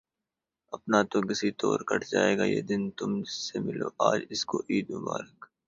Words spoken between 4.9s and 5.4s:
مبارک